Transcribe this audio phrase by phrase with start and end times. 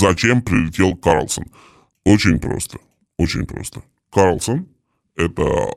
[0.00, 1.44] Зачем прилетел Карлсон?
[2.04, 2.78] Очень просто.
[3.18, 3.82] Очень просто.
[4.10, 4.66] Карлсон–
[5.14, 5.74] это,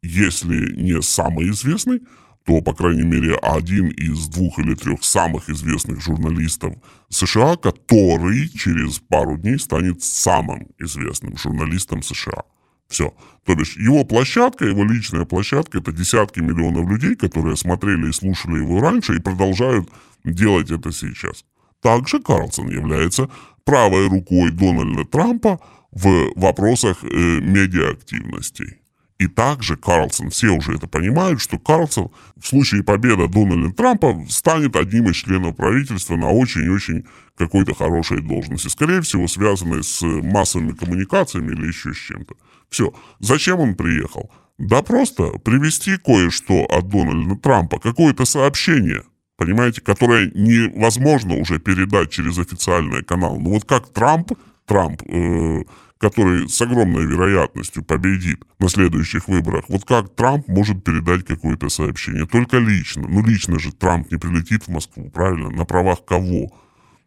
[0.00, 2.00] если не самый известный,
[2.46, 6.72] то, по крайней мере, один из двух или трех самых известных журналистов
[7.10, 12.44] США, который через пару дней станет самым известным журналистом США.
[12.88, 13.14] Все.
[13.44, 18.56] То бишь, его площадка, его личная площадка, это десятки миллионов людей, которые смотрели и слушали
[18.56, 19.90] его раньше и продолжают
[20.24, 21.44] делать это сейчас.
[21.86, 23.30] Также Карлсон является
[23.64, 25.60] правой рукой Дональда Трампа
[25.92, 28.80] в вопросах э, медиаактивности.
[29.20, 34.74] И также Карлсон, все уже это понимают, что Карлсон в случае победы Дональда Трампа станет
[34.74, 37.04] одним из членов правительства на очень-очень
[37.38, 38.66] какой-то хорошей должности.
[38.66, 42.34] Скорее всего, связанной с массовыми коммуникациями или еще с чем-то.
[42.68, 42.92] Все.
[43.20, 44.32] Зачем он приехал?
[44.58, 49.04] Да просто привести кое-что от Дональда Трампа, какое-то сообщение,
[49.36, 53.38] понимаете, которое невозможно уже передать через официальный канал.
[53.38, 54.32] Ну вот как Трамп,
[54.66, 55.62] Трамп э,
[55.98, 62.26] который с огромной вероятностью победит на следующих выборах, вот как Трамп может передать какое-то сообщение?
[62.26, 63.06] Только лично.
[63.08, 65.50] Ну, лично же Трамп не прилетит в Москву, правильно?
[65.50, 66.52] На правах кого?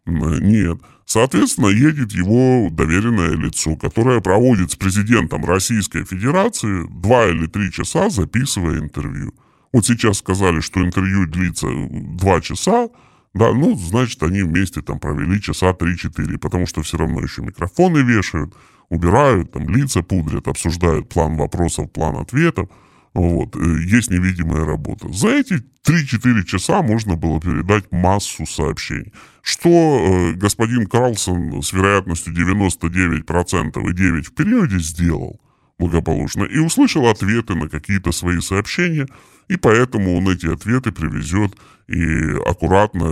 [0.05, 0.79] Нет.
[1.05, 8.09] Соответственно, едет его доверенное лицо, которое проводит с президентом Российской Федерации два или три часа,
[8.09, 9.33] записывая интервью.
[9.71, 12.89] Вот сейчас сказали, что интервью длится два часа,
[13.33, 17.99] да, ну, значит, они вместе там провели часа 3-4, потому что все равно еще микрофоны
[17.99, 18.55] вешают,
[18.89, 22.69] убирают, там лица пудрят, обсуждают план вопросов, план ответов.
[23.13, 25.11] Вот, э, есть невидимая работа.
[25.11, 29.13] За эти 3-4 часа можно было передать массу сообщений.
[29.41, 35.39] Что э, господин Карлсон с вероятностью 99% и 9 в периоде сделал
[35.79, 39.07] благополучно и услышал ответы на какие-то свои сообщения,
[39.47, 41.53] и поэтому он эти ответы привезет
[41.87, 43.07] и аккуратно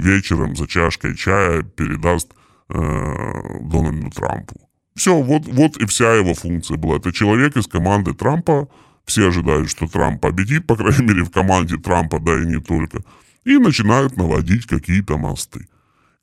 [0.00, 2.32] вечером за чашкой чая передаст
[2.70, 2.74] э,
[3.60, 4.54] Дональду Трампу.
[4.94, 6.96] Все, вот, вот и вся его функция была.
[6.96, 8.68] Это человек из команды Трампа.
[9.04, 13.02] Все ожидают, что Трамп победит, по крайней мере, в команде Трампа, да и не только.
[13.44, 15.66] И начинают наводить какие-то мосты.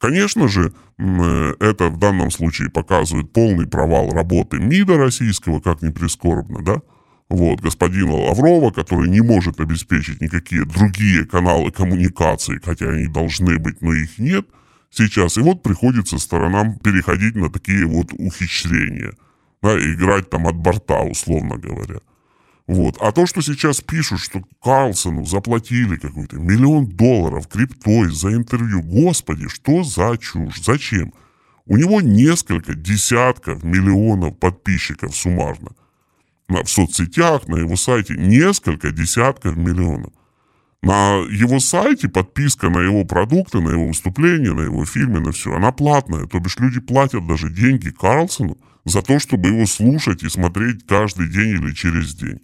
[0.02, 5.90] Конечно же, э, это в данном случае показывает полный провал работы МИДа российского, как ни
[5.90, 6.82] прискорбно, да?
[7.30, 13.82] Вот, господина Лаврова, который не может обеспечить никакие другие каналы коммуникации, хотя они должны быть,
[13.82, 14.46] но их нет–
[14.92, 15.38] сейчас.
[15.38, 19.14] И вот приходится сторонам переходить на такие вот ухищрения.
[19.64, 22.00] Да, играть там от борта, условно говоря.
[22.72, 22.96] Вот.
[23.02, 29.50] А то, что сейчас пишут, что Карлсону заплатили какой-то миллион долларов криптой за интервью, господи,
[29.50, 31.12] что за чушь, зачем?
[31.66, 35.72] У него несколько десятков миллионов подписчиков суммарно.
[36.48, 40.14] В соцсетях, на его сайте несколько десятков миллионов.
[40.82, 45.54] На его сайте подписка на его продукты, на его выступления, на его фильмы, на все,
[45.54, 46.26] она платная.
[46.26, 51.28] То бишь люди платят даже деньги Карлсону за то, чтобы его слушать и смотреть каждый
[51.28, 52.40] день или через день.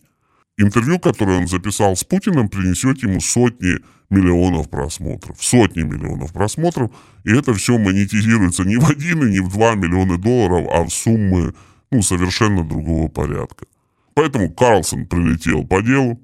[0.57, 3.75] Интервью, которое он записал с Путиным, принесет ему сотни
[4.09, 5.43] миллионов просмотров.
[5.43, 6.91] Сотни миллионов просмотров.
[7.23, 10.89] И это все монетизируется не в один и не в два миллиона долларов, а в
[10.89, 11.53] суммы
[11.91, 13.65] ну, совершенно другого порядка.
[14.15, 16.19] Поэтому Карлсон прилетел по делу.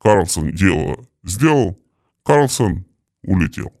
[0.00, 1.78] Карлсон дело сделал,
[2.24, 2.84] Карлсон
[3.22, 3.72] улетел.